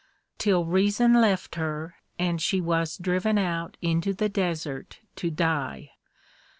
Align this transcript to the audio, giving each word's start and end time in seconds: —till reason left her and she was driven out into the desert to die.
—till 0.39 0.65
reason 0.65 1.13
left 1.13 1.53
her 1.53 1.93
and 2.17 2.41
she 2.41 2.59
was 2.59 2.97
driven 2.97 3.37
out 3.37 3.77
into 3.83 4.13
the 4.13 4.29
desert 4.29 4.99
to 5.15 5.29
die. 5.29 5.91